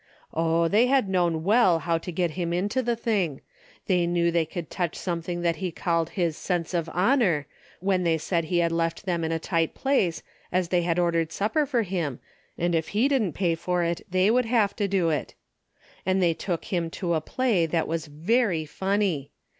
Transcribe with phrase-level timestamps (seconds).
[0.33, 3.41] Oh, they had known well how to get him into the thing.
[3.85, 6.35] They knew they could touch some 'M DAILY RATE:^ 189 thing that he called his
[6.35, 7.45] sense of honor,
[7.81, 11.31] when they said he had left them in a tight place, as they had ordered
[11.31, 12.19] supper for him,
[12.57, 15.35] and if he didn't pay for it they would have to do it.
[16.03, 19.29] And they took him to a play that was very funny.